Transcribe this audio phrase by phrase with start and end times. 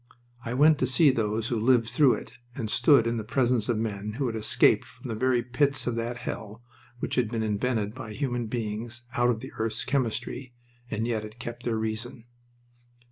[0.43, 3.77] I went to see those who lived through it and stood in the presence of
[3.77, 6.63] men who had escaped from the very pits of that hell
[6.97, 10.55] which had been invented by human beings out of the earth's chemistry,
[10.89, 12.25] and yet had kept their reason.